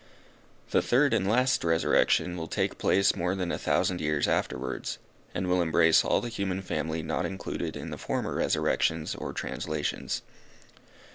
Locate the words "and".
1.13-1.29, 5.35-5.45